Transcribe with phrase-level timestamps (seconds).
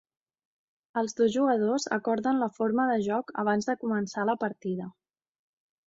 [1.01, 4.93] Els dos jugadors acorden la forma de joc abans de començar la partida.